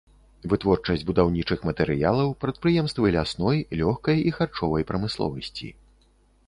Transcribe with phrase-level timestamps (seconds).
[0.51, 5.67] Вытворчасць будаўнічых матэрыялаў, прадпрыемствы лясной, лёгкай і харчовай прамысловасці.